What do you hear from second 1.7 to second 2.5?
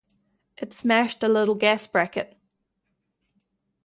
bracket.